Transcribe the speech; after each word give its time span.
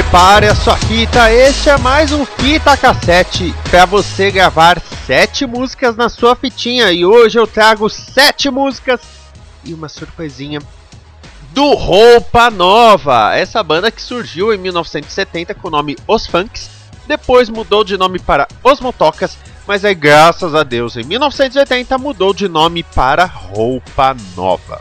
Prepare 0.00 0.46
a 0.46 0.54
sua 0.54 0.78
fita, 0.78 1.30
este 1.30 1.68
é 1.68 1.76
mais 1.76 2.10
um 2.10 2.24
Fita 2.24 2.74
Cassete 2.74 3.54
para 3.70 3.84
você 3.84 4.30
gravar 4.30 4.80
sete 5.06 5.44
músicas 5.44 5.94
na 5.94 6.08
sua 6.08 6.34
fitinha. 6.34 6.90
E 6.90 7.04
hoje 7.04 7.38
eu 7.38 7.46
trago 7.46 7.86
sete 7.90 8.48
músicas 8.50 9.02
e 9.62 9.74
uma 9.74 9.90
surpresinha 9.90 10.58
do 11.52 11.74
Roupa 11.74 12.50
Nova, 12.50 13.36
essa 13.36 13.62
banda 13.62 13.90
que 13.90 14.00
surgiu 14.00 14.54
em 14.54 14.56
1970 14.56 15.54
com 15.54 15.68
o 15.68 15.70
nome 15.70 15.98
Os 16.08 16.26
Funks, 16.26 16.70
depois 17.06 17.50
mudou 17.50 17.84
de 17.84 17.98
nome 17.98 18.18
para 18.18 18.48
Os 18.64 18.80
Motocas, 18.80 19.36
mas 19.66 19.84
aí 19.84 19.94
graças 19.94 20.54
a 20.54 20.62
Deus 20.62 20.96
em 20.96 21.04
1980 21.04 21.98
mudou 21.98 22.32
de 22.32 22.48
nome 22.48 22.82
para 22.82 23.26
Roupa 23.26 24.16
Nova. 24.34 24.80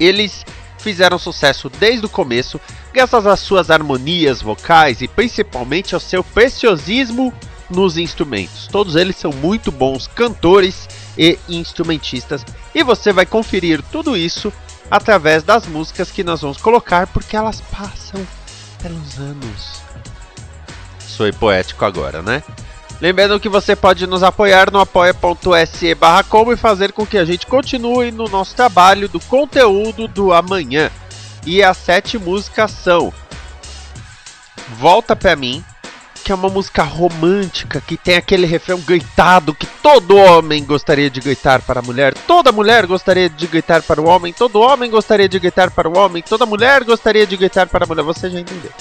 Eles 0.00 0.46
fizeram 0.88 1.18
sucesso 1.18 1.68
desde 1.68 2.06
o 2.06 2.08
começo, 2.08 2.58
graças 2.94 3.26
às 3.26 3.40
suas 3.40 3.70
harmonias 3.70 4.40
vocais 4.40 5.02
e 5.02 5.06
principalmente 5.06 5.94
ao 5.94 6.00
seu 6.00 6.24
preciosismo 6.24 7.30
nos 7.68 7.98
instrumentos. 7.98 8.66
Todos 8.68 8.96
eles 8.96 9.16
são 9.16 9.30
muito 9.30 9.70
bons 9.70 10.06
cantores 10.06 10.88
e 11.18 11.38
instrumentistas, 11.46 12.42
e 12.74 12.82
você 12.82 13.12
vai 13.12 13.26
conferir 13.26 13.82
tudo 13.92 14.16
isso 14.16 14.50
através 14.90 15.42
das 15.42 15.66
músicas 15.66 16.10
que 16.10 16.24
nós 16.24 16.40
vamos 16.40 16.56
colocar, 16.56 17.06
porque 17.08 17.36
elas 17.36 17.60
passam 17.60 18.26
pelos 18.82 19.18
anos. 19.18 19.82
Sou 21.00 21.30
poético 21.34 21.84
agora, 21.84 22.22
né? 22.22 22.42
Lembrando 23.00 23.38
que 23.38 23.48
você 23.48 23.76
pode 23.76 24.06
nos 24.06 24.24
apoiar 24.24 24.72
no 24.72 24.80
apoia.se 24.80 25.94
barra 25.94 26.24
e 26.52 26.56
fazer 26.56 26.92
com 26.92 27.06
que 27.06 27.16
a 27.16 27.24
gente 27.24 27.46
continue 27.46 28.10
no 28.10 28.28
nosso 28.28 28.56
trabalho 28.56 29.08
do 29.08 29.20
conteúdo 29.20 30.08
do 30.08 30.32
amanhã. 30.32 30.90
E 31.46 31.62
as 31.62 31.76
sete 31.76 32.18
músicas 32.18 32.72
são 32.72 33.12
Volta 34.76 35.14
Pra 35.14 35.36
Mim, 35.36 35.64
que 36.24 36.32
é 36.32 36.34
uma 36.34 36.48
música 36.48 36.82
romântica, 36.82 37.80
que 37.80 37.96
tem 37.96 38.16
aquele 38.16 38.46
refrão 38.46 38.80
gritado 38.80 39.54
que 39.54 39.66
todo 39.80 40.16
homem 40.16 40.64
gostaria 40.64 41.08
de 41.08 41.20
gritar 41.20 41.62
para 41.62 41.78
a 41.78 41.82
mulher, 41.82 42.12
toda 42.26 42.52
mulher 42.52 42.84
gostaria 42.84 43.30
de 43.30 43.46
gritar 43.46 43.80
para 43.82 44.00
o 44.00 44.06
homem, 44.06 44.32
todo 44.32 44.60
homem 44.60 44.90
gostaria 44.90 45.28
de 45.28 45.38
gritar 45.38 45.70
para 45.70 45.88
o 45.88 45.96
homem, 45.96 46.22
toda 46.22 46.44
mulher 46.44 46.84
gostaria 46.84 47.26
de 47.26 47.36
gritar 47.36 47.68
para 47.68 47.84
a 47.84 47.88
mulher, 47.88 48.02
você 48.02 48.28
já 48.28 48.40
entendeu, 48.40 48.72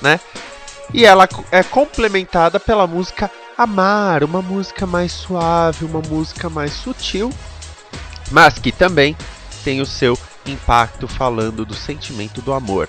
né? 0.00 0.18
E 0.92 1.04
ela 1.04 1.28
é 1.52 1.62
complementada 1.62 2.58
pela 2.58 2.86
música 2.86 3.30
Amar, 3.60 4.24
uma 4.24 4.40
música 4.40 4.86
mais 4.86 5.12
suave, 5.12 5.84
uma 5.84 6.00
música 6.00 6.48
mais 6.48 6.72
sutil, 6.72 7.30
mas 8.30 8.58
que 8.58 8.72
também 8.72 9.14
tem 9.62 9.82
o 9.82 9.86
seu 9.86 10.18
impacto 10.46 11.06
falando 11.06 11.66
do 11.66 11.74
sentimento 11.74 12.40
do 12.40 12.54
amor. 12.54 12.88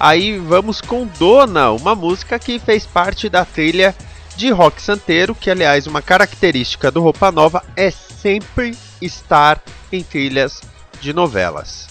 Aí 0.00 0.36
vamos 0.36 0.80
com 0.80 1.06
Dona, 1.06 1.70
uma 1.70 1.94
música 1.94 2.36
que 2.36 2.58
fez 2.58 2.84
parte 2.84 3.28
da 3.28 3.44
trilha 3.44 3.94
de 4.34 4.50
rock 4.50 4.82
santeiro, 4.82 5.36
que 5.36 5.52
aliás 5.52 5.86
uma 5.86 6.02
característica 6.02 6.90
do 6.90 7.00
Roupa 7.00 7.30
Nova 7.30 7.62
é 7.76 7.88
sempre 7.88 8.76
estar 9.00 9.62
em 9.92 10.02
trilhas 10.02 10.60
de 11.00 11.12
novelas. 11.12 11.86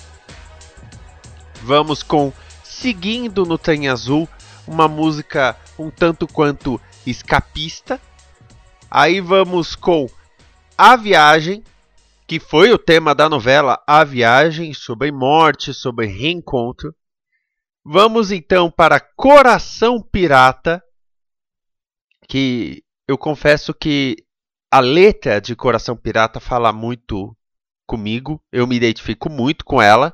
Vamos 1.64 2.04
com 2.04 2.34
Seguindo 2.62 3.46
no 3.46 3.58
Trem 3.58 3.88
Azul, 3.88 4.28
uma 4.68 4.90
música 4.90 5.56
um 5.80 5.90
tanto 5.90 6.28
quanto 6.28 6.82
escapista, 7.06 8.02
Aí 8.90 9.20
vamos 9.20 9.76
com 9.76 10.10
A 10.78 10.96
Viagem, 10.96 11.62
que 12.26 12.40
foi 12.40 12.72
o 12.72 12.78
tema 12.78 13.14
da 13.14 13.28
novela 13.28 13.84
A 13.86 14.04
Viagem, 14.04 14.74
sobre 14.74 15.12
morte, 15.12 15.74
sobre 15.74 16.06
reencontro. 16.06 16.96
Vamos 17.84 18.32
então 18.32 18.72
para 18.72 19.00
Coração 19.00 20.02
Pirata, 20.02 20.82
que 22.30 22.82
eu 23.08 23.18
confesso 23.18 23.74
que 23.74 24.18
a 24.72 24.80
letra 24.80 25.42
de 25.42 25.56
Coração 25.56 25.96
Pirata 25.96 26.40
fala 26.40 26.72
muito 26.72 27.36
comigo, 27.86 28.42
eu 28.52 28.66
me 28.66 28.76
identifico 28.76 29.30
muito 29.30 29.66
com 29.66 29.82
ela. 29.82 30.14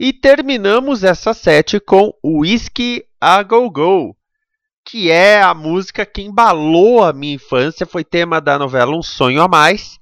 E 0.00 0.12
terminamos 0.12 1.04
essa 1.04 1.32
sete 1.32 1.78
com 1.78 2.12
Whisky 2.24 3.04
a 3.20 3.42
Go 3.42 3.68
Go, 3.70 4.17
que 4.88 5.10
é 5.10 5.42
a 5.42 5.52
música 5.52 6.06
que 6.06 6.22
embalou 6.22 7.04
a 7.04 7.12
minha 7.12 7.34
infância, 7.34 7.84
foi 7.84 8.02
tema 8.02 8.40
da 8.40 8.58
novela 8.58 8.96
Um 8.96 9.02
Sonho 9.02 9.42
a 9.42 9.46
Mais, 9.46 10.00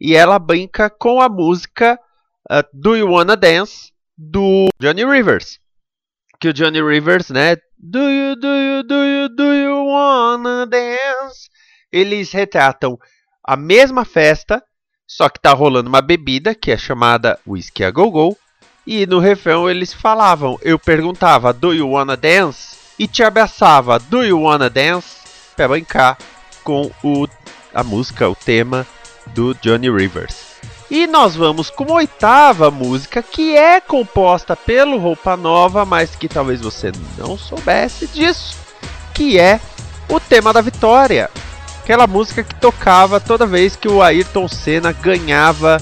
e 0.00 0.14
ela 0.14 0.38
brinca 0.38 0.88
com 0.88 1.20
a 1.20 1.28
música 1.28 1.98
uh, 2.48 2.62
Do 2.72 2.96
You 2.96 3.10
Wanna 3.10 3.36
Dance 3.36 3.90
do 4.16 4.68
Johnny 4.78 5.04
Rivers. 5.04 5.58
Que 6.38 6.50
o 6.50 6.52
Johnny 6.52 6.80
Rivers, 6.80 7.30
né, 7.30 7.56
Do 7.76 7.98
you 7.98 8.36
do 8.36 8.46
you 8.46 8.82
do 8.84 9.04
you 9.04 9.28
do 9.28 9.54
you 9.54 9.86
wanna 9.86 10.66
dance? 10.66 11.50
Eles 11.90 12.30
retratam 12.30 12.96
a 13.42 13.56
mesma 13.56 14.04
festa, 14.04 14.62
só 15.04 15.28
que 15.28 15.40
tá 15.40 15.52
rolando 15.52 15.88
uma 15.88 16.00
bebida 16.00 16.54
que 16.54 16.70
é 16.70 16.76
chamada 16.76 17.40
Whisky 17.44 17.82
a 17.82 17.90
Go 17.90 18.08
Go, 18.08 18.38
e 18.86 19.04
no 19.04 19.18
refrão 19.18 19.68
eles 19.68 19.92
falavam, 19.92 20.56
eu 20.62 20.78
perguntava, 20.78 21.52
Do 21.52 21.74
you 21.74 21.90
wanna 21.90 22.16
dance? 22.16 22.77
E 22.98 23.06
te 23.06 23.22
abraçava 23.22 23.98
Do 23.98 24.22
You 24.22 24.42
Wanna 24.42 24.68
Dance 24.68 25.18
para 25.56 25.68
brincar 25.68 26.18
com 26.64 26.90
o, 27.02 27.26
a 27.74 27.84
música, 27.84 28.28
o 28.28 28.34
tema 28.34 28.86
do 29.26 29.54
Johnny 29.54 29.90
Rivers. 29.90 30.48
E 30.90 31.06
nós 31.06 31.36
vamos 31.36 31.68
com 31.68 31.84
a 31.92 31.96
oitava 31.96 32.70
música 32.70 33.22
que 33.22 33.54
é 33.54 33.80
composta 33.80 34.56
pelo 34.56 34.98
Roupa 34.98 35.36
Nova, 35.36 35.84
mas 35.84 36.16
que 36.16 36.28
talvez 36.28 36.60
você 36.60 36.90
não 37.18 37.36
soubesse 37.36 38.06
disso, 38.06 38.56
que 39.14 39.38
é 39.38 39.60
o 40.08 40.18
tema 40.18 40.52
da 40.52 40.62
vitória. 40.62 41.30
Aquela 41.82 42.06
música 42.06 42.42
que 42.42 42.54
tocava 42.54 43.20
toda 43.20 43.46
vez 43.46 43.76
que 43.76 43.88
o 43.88 44.02
Ayrton 44.02 44.48
Senna 44.48 44.92
ganhava 44.92 45.78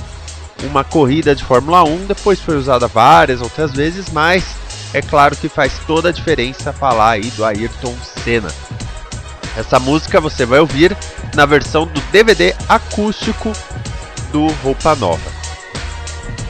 uma 0.64 0.82
corrida 0.82 1.34
de 1.34 1.44
Fórmula 1.44 1.84
1, 1.84 2.06
depois 2.06 2.40
foi 2.40 2.56
usada 2.56 2.88
várias 2.88 3.40
outras 3.40 3.72
vezes, 3.72 4.10
mas 4.10 4.56
é 4.96 5.02
claro 5.02 5.36
que 5.36 5.46
faz 5.46 5.74
toda 5.86 6.08
a 6.08 6.12
diferença 6.12 6.72
falar 6.72 7.10
aí 7.10 7.30
do 7.32 7.44
Ayrton 7.44 7.94
Senna. 8.24 8.48
Essa 9.54 9.78
música 9.78 10.22
você 10.22 10.46
vai 10.46 10.58
ouvir 10.58 10.96
na 11.34 11.44
versão 11.44 11.86
do 11.86 12.00
DVD 12.10 12.54
acústico 12.66 13.52
do 14.32 14.46
Roupa 14.62 14.94
Nova. 14.94 15.36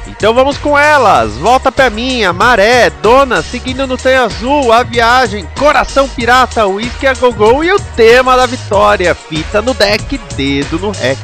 Então 0.06 0.32
vamos 0.32 0.56
com 0.58 0.78
elas! 0.78 1.32
Volta 1.34 1.72
pra 1.72 1.90
mim, 1.90 2.22
Maré, 2.32 2.88
Dona, 2.88 3.42
Seguindo 3.42 3.84
no 3.84 3.96
Trem 3.96 4.14
Azul, 4.14 4.72
A 4.72 4.84
Viagem, 4.84 5.44
Coração 5.58 6.08
Pirata, 6.08 6.68
Whisky 6.68 7.08
a 7.08 7.14
Gogô 7.14 7.64
e 7.64 7.72
o 7.72 7.80
tema 7.96 8.36
da 8.36 8.46
vitória, 8.46 9.12
fita 9.12 9.60
no 9.60 9.74
deck, 9.74 10.18
dedo 10.36 10.78
no 10.78 10.92
rec. 10.92 11.18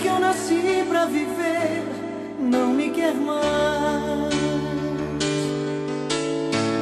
que 0.00 0.06
eu 0.06 0.20
nasci 0.20 0.84
pra 0.88 1.06
viver 1.06 1.82
não 2.38 2.68
me 2.68 2.90
quer 2.90 3.14
mais. 3.14 4.34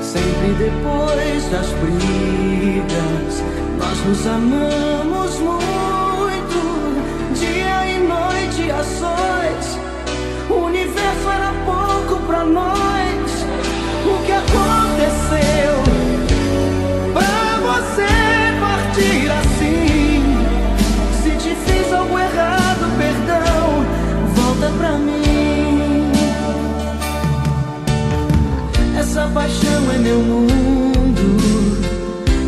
Sempre 0.03 0.53
depois 0.59 1.51
das 1.51 1.69
brigas, 1.81 3.43
nós 3.79 3.99
nos 4.07 4.27
amamos 4.27 5.39
muito, 5.39 6.59
dia 7.35 7.87
e 7.87 7.99
noite 8.01 8.71
a 8.71 8.85
sós. 8.85 9.46
A 29.27 29.29
paixão 29.31 29.91
é 29.93 29.99
meu 29.99 30.21
mundo, 30.21 31.37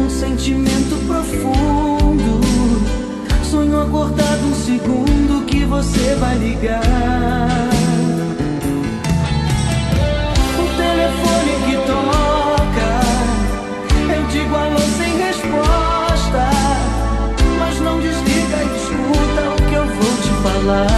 um 0.01 0.09
sentimento 0.09 0.97
profundo. 1.09 2.41
Sonho 3.43 3.81
acordado 3.81 4.47
um 4.47 4.55
segundo 4.55 5.45
que 5.45 5.65
você 5.65 6.15
vai 6.21 6.39
ligar. 6.39 6.81
O 10.55 10.67
telefone 10.77 11.53
que 11.67 11.77
toca, 11.85 12.91
eu 14.15 14.23
digo 14.29 14.55
alô 14.55 14.79
sem 14.79 15.17
resposta, 15.19 16.49
mas 17.59 17.81
não 17.81 17.99
desliga, 17.99 18.63
escuta 18.77 19.51
o 19.51 19.57
que 19.69 19.75
eu 19.75 19.85
vou 19.85 20.17
te 20.23 20.31
falar. 20.45 20.98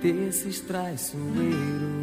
desses 0.00 0.60
traiçoeiros. 0.60 1.99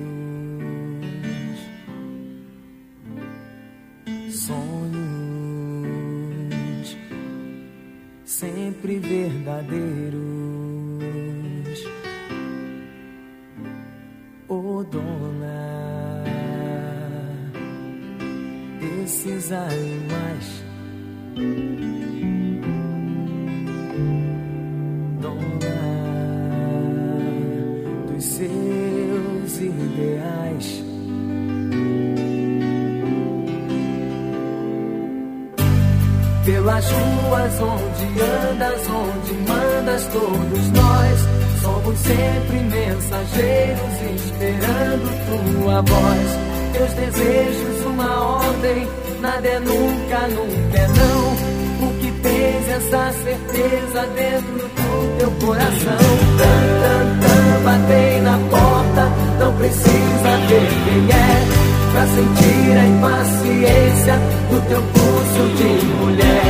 minha 45.78 45.82
voz, 45.82 46.40
teus 46.74 46.94
desejos, 46.94 47.86
uma 47.86 48.38
ordem. 48.38 48.88
Nada 49.22 49.48
é 49.48 49.60
nunca, 49.60 50.28
nunca 50.28 50.78
é 50.78 50.88
não. 50.88 51.88
O 51.88 51.94
que 52.00 52.12
tens 52.22 52.70
essa 52.70 53.12
certeza 53.24 54.08
dentro 54.16 54.54
do 54.58 55.18
teu 55.18 55.32
coração? 55.46 55.98
Tan, 56.38 56.60
tan, 56.82 57.06
tan, 57.22 57.64
batei 57.64 58.22
na 58.22 58.38
porta, 58.50 59.10
não 59.40 59.54
precisa 59.58 60.38
ver 60.48 60.68
quem 60.86 61.10
é. 61.16 61.68
Pra 61.92 62.06
sentir 62.08 62.78
a 62.78 62.86
impaciência 62.86 64.14
do 64.50 64.62
teu 64.68 64.82
pulso 64.82 65.44
de 65.58 65.86
mulher. 65.96 66.44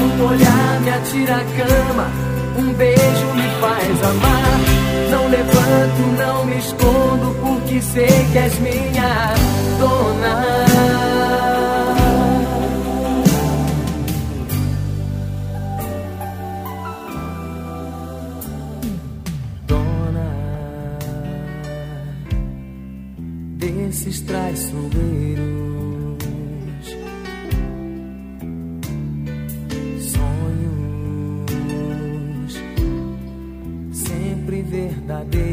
Um 0.00 0.24
olhar 0.26 0.80
me 0.80 0.90
atira 0.90 1.36
a 1.36 1.44
cama. 1.44 2.10
Um 2.58 2.72
beijo 2.74 3.34
me 3.34 3.48
faz 3.60 4.02
amar. 4.02 4.60
Não 5.10 5.28
levanto, 5.28 6.18
não 6.18 6.44
me 6.46 6.58
escondo 6.58 7.47
que 7.68 7.82
sei 7.82 8.06
que 8.32 8.38
és 8.38 8.58
minha 8.60 9.34
dona. 9.78 10.34
Dona 19.66 20.30
desses 23.58 24.22
traiçoeiros, 24.22 24.86
sonhos 30.12 30.92
sempre 33.92 34.62
verdadeiros. 34.62 35.47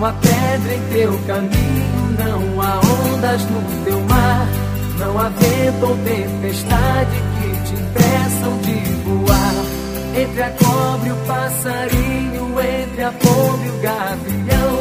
Há 0.00 0.12
pedra 0.12 0.74
em 0.74 0.92
teu 0.92 1.18
caminho, 1.26 2.16
não 2.16 2.62
há 2.62 2.78
ondas 2.78 3.42
no 3.50 3.84
teu 3.84 4.00
mar. 4.02 4.46
Não 4.96 5.18
há 5.18 5.28
vento 5.28 5.86
ou 5.86 5.96
tempestade 5.96 7.22
que 7.34 7.48
te 7.66 7.74
impeçam 7.74 8.58
de 8.58 8.92
voar. 9.02 9.54
Entre 10.16 10.42
a 10.42 10.50
cobra 10.50 11.08
e 11.08 11.12
o 11.12 11.16
passarinho, 11.26 12.60
entre 12.60 13.02
a 13.02 13.10
pomba 13.10 13.64
e 13.64 13.70
o 13.70 13.80
gavião. 13.82 14.74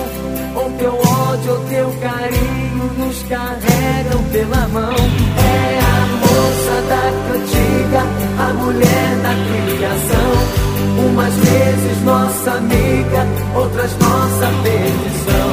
Ou 0.56 0.72
teu 0.78 0.94
ódio 0.94 1.52
ou 1.52 1.66
teu 1.66 1.90
carinho 2.00 2.94
nos 3.00 3.24
carregam 3.24 4.24
pela 4.32 4.68
mão. 4.68 4.96
É 4.96 5.80
a 5.80 6.08
moça 6.22 6.82
da 6.90 7.06
cantiga, 7.28 8.04
a 8.40 8.54
mulher 8.54 9.16
da 9.24 9.34
criação. 9.34 10.57
Umas 10.98 11.34
vezes 11.34 12.04
nossa 12.04 12.52
amiga, 12.52 13.28
outras 13.56 13.92
nossa 13.98 14.48
perdição. 14.64 15.52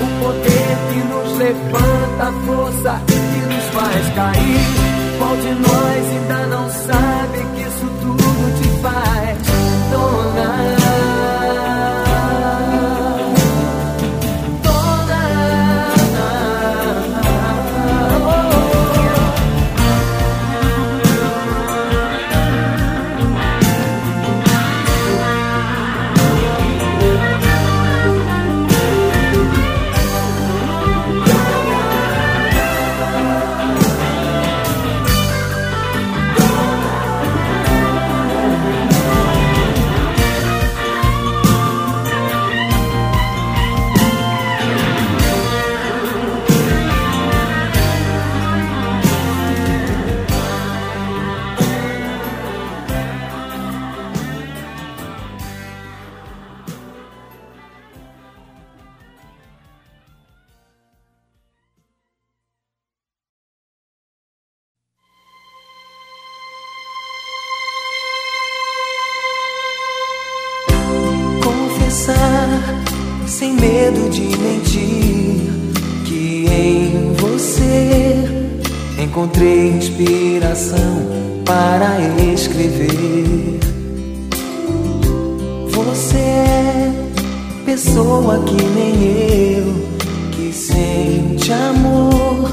O 0.00 0.06
poder 0.24 0.76
que 0.88 0.98
nos 1.08 1.38
levanta, 1.38 2.22
a 2.22 2.32
força 2.46 3.00
que 3.06 3.54
nos 3.54 3.64
faz 3.74 4.14
cair. 4.14 4.92
Qual 5.18 5.36
de 5.36 5.54
nós 5.54 6.02
ainda 6.10 6.46
não 6.46 6.68
sabe 6.70 7.38
que 7.54 7.62
isso 7.62 7.86
tudo 8.00 8.60
te 8.60 8.68
faz 8.82 9.38
dona? 9.92 10.31
Encontrei 79.22 79.68
inspiração 79.68 81.06
para 81.44 81.96
escrever. 82.32 83.60
Você 85.70 86.16
é 86.16 86.92
pessoa 87.64 88.42
que 88.42 88.60
nem 88.60 89.58
eu, 89.58 89.74
que 90.32 90.52
sente 90.52 91.52
amor, 91.52 92.50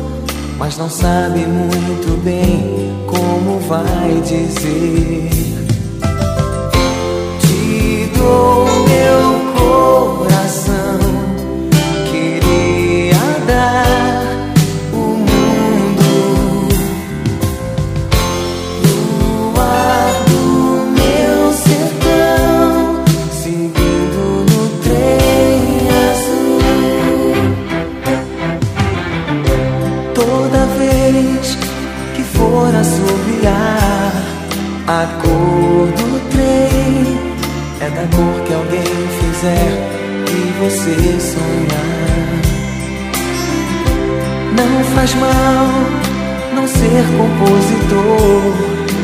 mas 0.60 0.78
não 0.78 0.90
sabe 0.90 1.40
muito 1.40 2.24
bem 2.24 2.94
como 3.08 3.60
vai 3.62 4.22
dizer. 4.22 5.30
Te 7.42 8.12
dou 8.16 8.66
meu 8.88 9.29
sonhar. 41.20 42.40
Não 44.58 44.84
faz 44.96 45.14
mal 45.16 45.68
não 46.56 46.68
ser 46.68 47.04
compositor, 47.18 48.54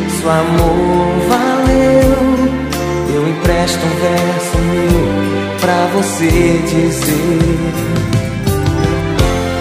se 0.09 0.25
o 0.25 0.29
amor 0.29 1.13
valeu. 1.29 2.55
Eu 3.13 3.29
empresto 3.29 3.79
um 3.85 3.95
verso 4.01 4.57
meu 4.57 5.59
pra 5.61 5.87
você 5.93 6.61
dizer. 6.67 7.95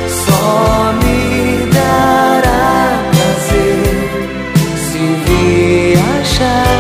Só 0.09 0.93
me 1.03 1.71
dará 1.73 3.01
prazer 3.13 3.95
se 4.77 5.03
viajar 5.27 6.74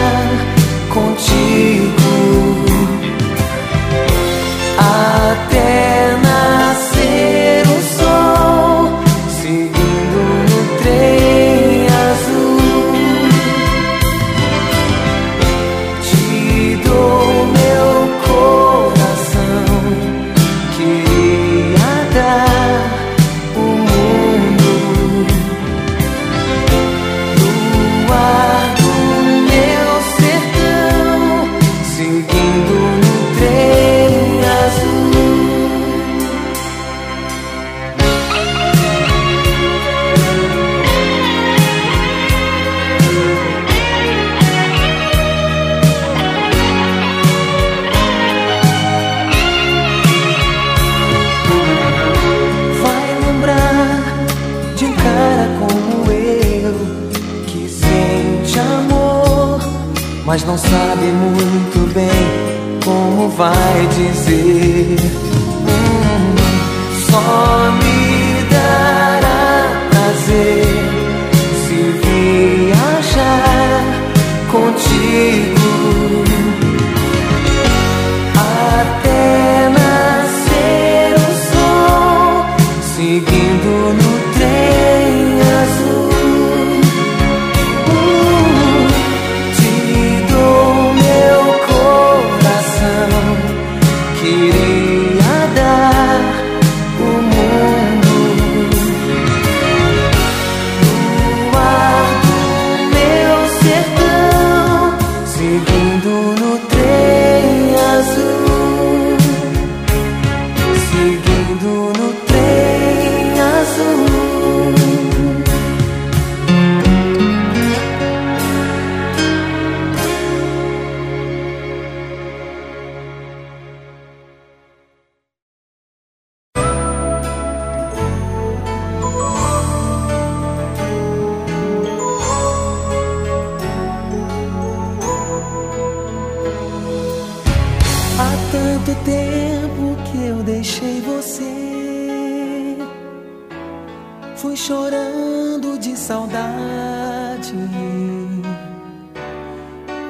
saudade. 146.04 147.54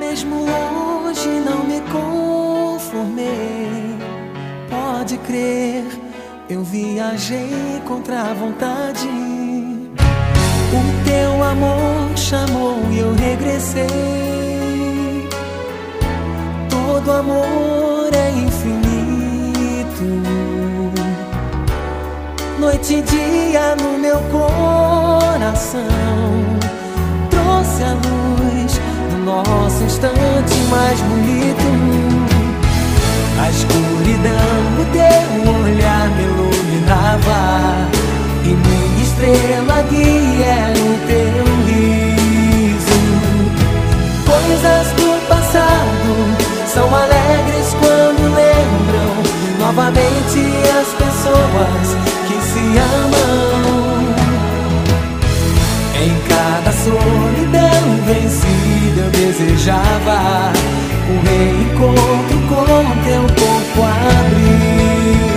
Mesmo 0.01 0.43
hoje 0.43 1.29
não 1.29 1.63
me 1.65 1.81
conformei. 1.93 3.97
Pode 4.69 5.17
crer, 5.19 5.85
eu 6.51 6.65
viajei 6.65 7.81
contra 7.87 8.23
a 8.23 8.35
vontade. 8.35 9.09
O 10.73 11.05
teu 11.05 11.45
amor 11.45 12.17
chamou 12.17 12.81
e 12.91 12.99
eu 12.99 13.15
regressei. 13.15 13.87
Todo 16.69 17.13
amor 17.13 18.13
é 18.13 18.31
infinito. 18.31 20.34
Noite 22.65 22.95
e 22.95 23.03
dia 23.03 23.77
no 23.77 23.99
meu 23.99 24.19
coração. 24.33 25.85
Trouxe 27.29 27.83
a 27.83 27.93
luz 27.93 28.81
do 29.11 29.19
nosso 29.19 29.85
instante 29.85 30.57
mais 30.71 30.99
bonito. 31.03 31.69
A 33.39 33.51
escuridão 33.51 34.57
do 34.79 34.85
teu 34.93 35.53
olhar 35.63 36.09
me 36.09 36.23
iluminava. 36.25 37.87
E 38.45 38.49
minha 38.49 39.03
estrela 39.03 39.83
guia 39.91 40.47
era 40.47 40.79
o 40.81 40.99
teu 41.07 41.45
riso. 41.67 43.03
Coisas 44.25 44.87
do 44.93 45.29
passado 45.29 46.09
são 46.67 46.87
alegres 46.97 47.77
quando 47.79 48.35
lembram 48.35 49.13
novamente 49.59 50.41
as 50.81 51.04
pessoas 51.25 51.97
que 52.27 52.37
se 52.43 52.65
amam. 52.79 54.15
Em 56.03 56.15
cada 56.29 56.73
solidão 56.73 57.85
vencida 58.05 59.01
eu 59.01 59.11
desejava 59.11 60.53
um 61.09 61.19
reencontro 61.23 62.39
com 62.49 62.83
teu 63.05 63.23
corpo 63.23 63.83
abrigo. 63.83 65.34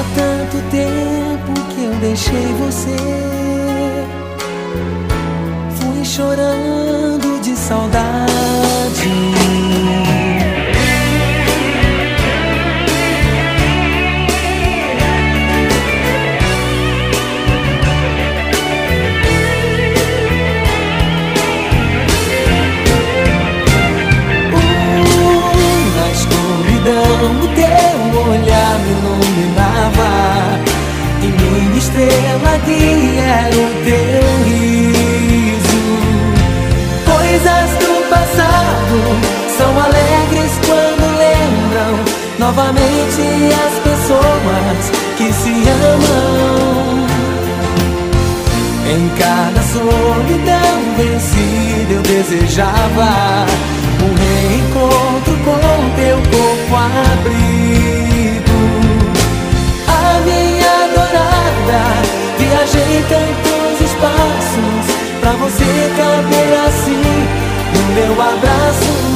Há 0.00 0.04
tanto 0.14 0.56
tempo 0.70 1.52
que 1.74 1.84
eu 1.84 1.94
deixei 1.96 2.46
você. 2.54 2.96
Fui 5.76 6.02
chorando 6.02 7.38
de 7.42 7.54
saudade. 7.54 8.39
Novamente 43.10 43.54
as 43.54 43.74
pessoas 43.80 44.90
que 45.16 45.32
se 45.32 45.50
amam 45.68 47.06
em 48.86 49.08
cada 49.18 49.62
solidão 49.62 50.94
vencida 50.96 51.92
eu 51.92 52.02
desejava 52.02 53.46
um 54.02 54.10
reencontro 54.14 55.36
com 55.44 55.60
teu 55.96 56.18
corpo 56.30 56.76
abrigo. 56.76 58.60
A 59.88 60.20
minha 60.20 60.72
adorada, 60.84 61.82
viajei 62.38 63.04
tantos 63.08 63.80
espaços 63.90 64.84
pra 65.20 65.32
você 65.32 65.90
caber 65.96 66.52
assim 66.68 67.02
no 67.74 67.82
meu 67.94 68.12
abraço. 68.22 69.09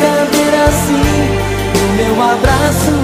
Caber 0.00 0.54
assim 0.68 1.04
no 1.80 1.88
meu 1.96 2.22
abraço. 2.22 3.03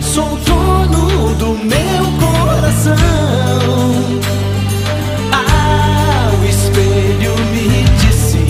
sou 0.13 0.37
dono 0.45 1.35
do 1.35 1.57
meu 1.63 2.03
coração. 2.19 2.95
Ah, 5.31 6.31
o 6.37 6.45
espelho 6.45 7.33
me 7.53 7.85
disse: 8.01 8.43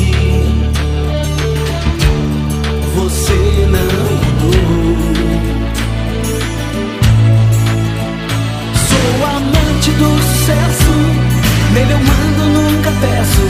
Você 2.95 3.39
não 3.76 3.91
mudou. 4.21 4.97
Sou 8.88 9.12
amante 9.28 9.91
do 9.91 10.10
sucesso, 10.24 10.93
nele 11.74 11.93
eu 11.93 12.00
mando, 12.00 12.43
nunca 12.60 12.91
peço. 13.02 13.45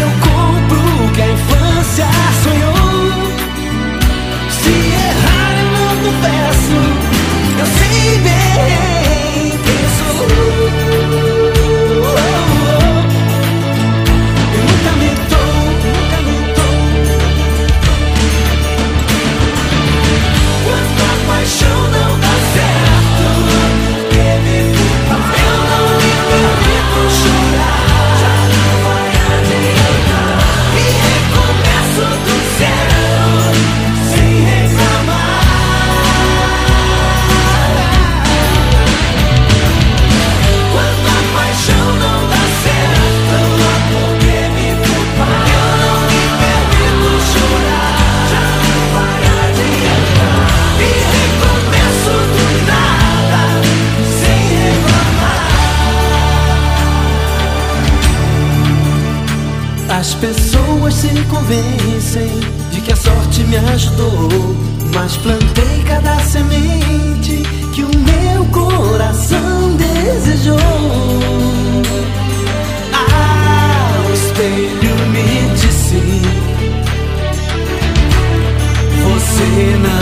Eu 0.00 0.10
compro 0.24 0.80
o 1.04 1.12
que 1.12 1.20
a 1.20 1.28
infância 1.28 2.06
sonhou. 2.42 2.77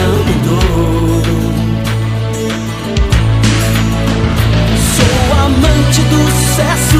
Mudou. 0.08 1.22
Sou 4.96 5.18
amante 5.44 6.02
do 6.02 6.20
sucesso, 6.30 6.95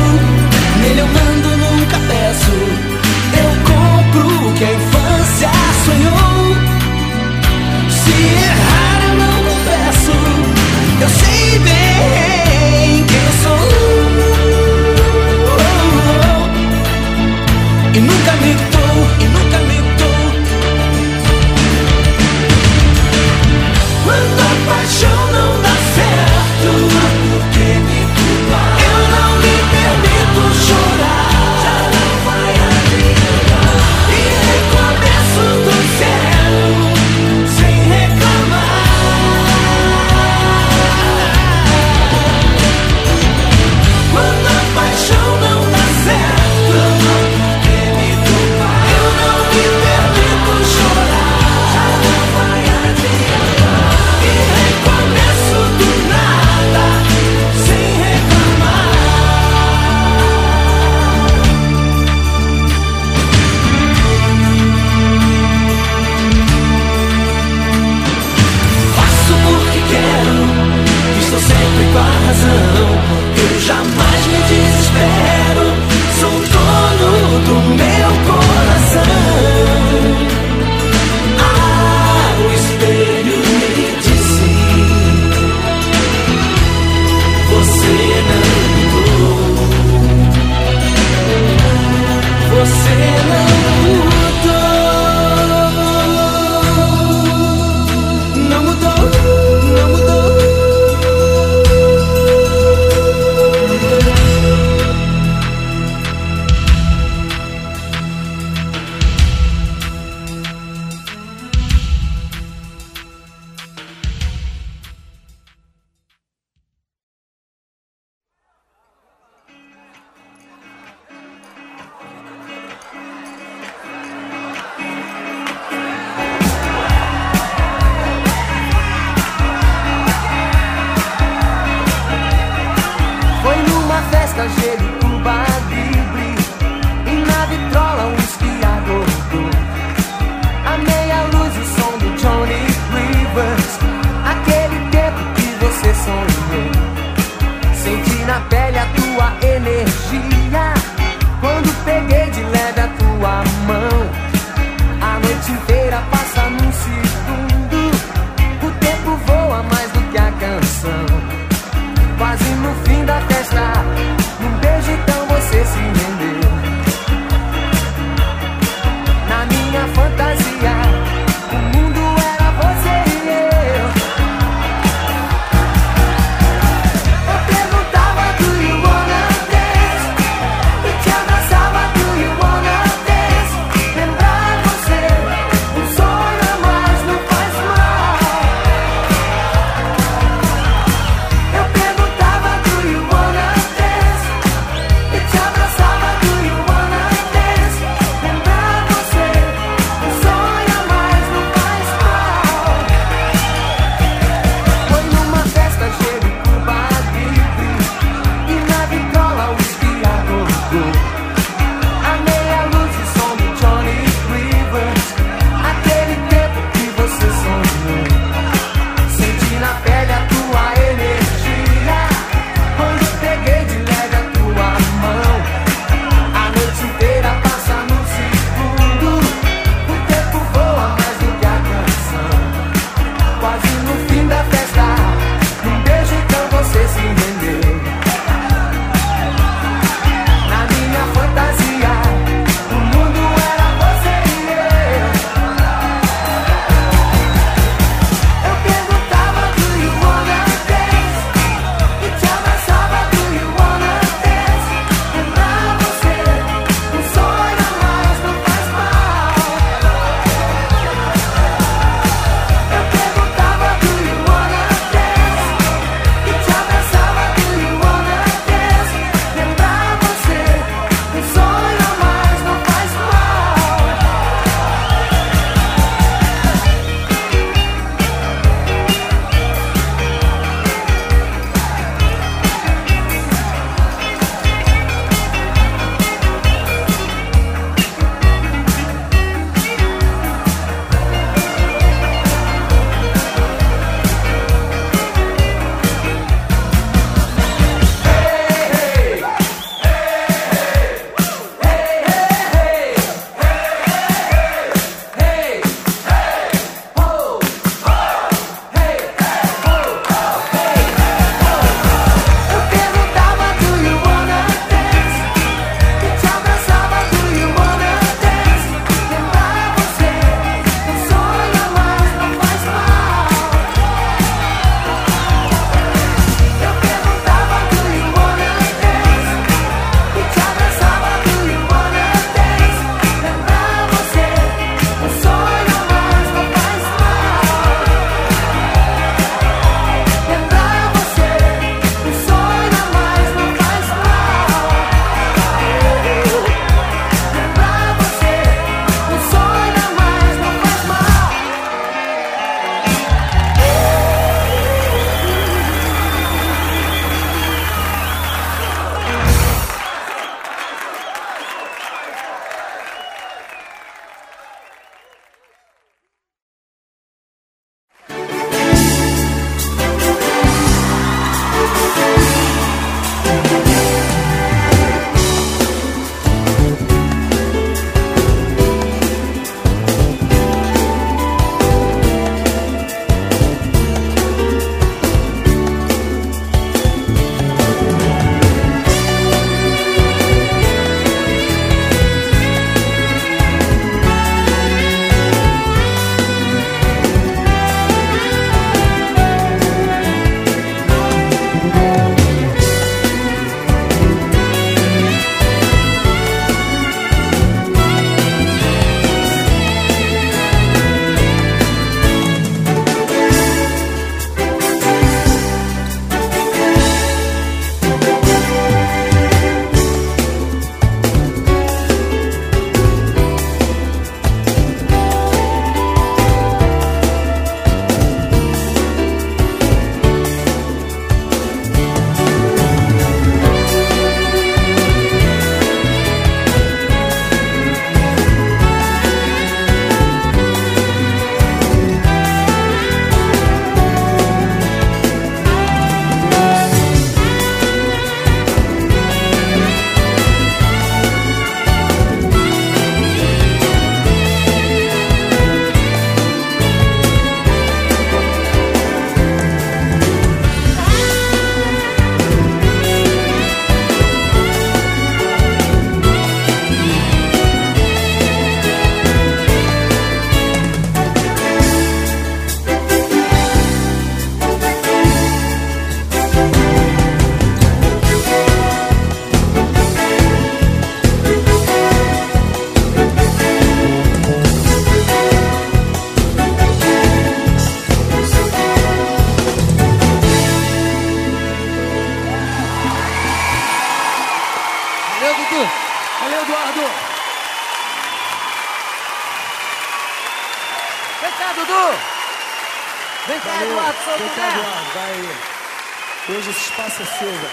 Hoje 506.46 506.58
esse 506.58 506.70
espaço 506.70 507.02
é 507.02 507.06
seu, 507.06 507.28
velho. 507.28 507.50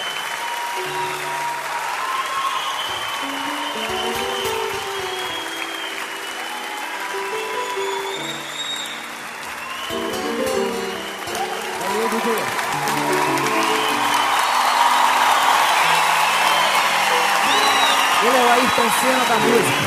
Ele 18.22 18.38
é 18.38 18.41
o 18.41 18.52
Ayrton 18.52 18.89
Senna 19.02 19.26
da 19.26 19.36
música. 19.38 19.78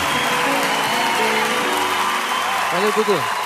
Valeu, 2.72 2.92
Dudu. 2.92 3.45